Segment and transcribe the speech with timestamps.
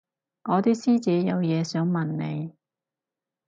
[0.45, 2.53] 我啲師姐有嘢想問你